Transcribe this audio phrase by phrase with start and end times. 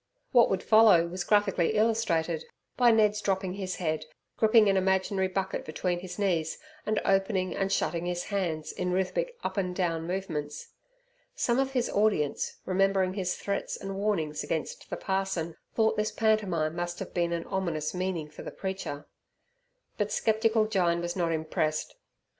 [0.31, 5.63] What would follow was graphically illustrated by Ned's dropping his head, gripping an imaginary bucket
[5.63, 10.69] between his knees, and opening and shutting his hands in rhythmic up and down movements.
[11.35, 16.75] Some of his audience, remembering his threats and warnings against the parson, thought this pantomime
[16.75, 19.05] must have an ominous meaning for the preacher.
[19.99, 21.93] But sceptical Jyne was not impressed.